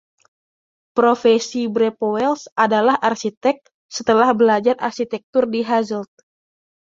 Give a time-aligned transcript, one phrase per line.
[0.99, 3.57] Profesi Brepoels adalah arsitek,
[3.97, 6.09] setelah belajar arsitektur di Hasselt.